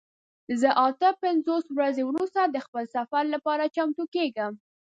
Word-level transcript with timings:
زه 0.61 0.69
اته 0.87 1.09
پنځوس 1.23 1.65
ورځې 1.77 2.03
وروسته 2.05 2.41
د 2.45 2.57
خپل 2.65 2.83
سفر 2.95 3.23
لپاره 3.33 3.71
چمتو 3.75 4.03
کیږم. 4.15 4.51